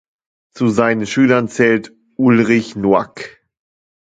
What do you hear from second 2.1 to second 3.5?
Ulrich Noack.